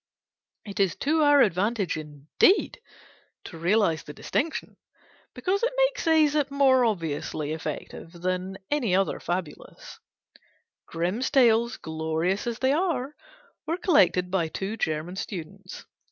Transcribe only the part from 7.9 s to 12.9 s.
than any other fabulist. Grimm's Tales, glorious as they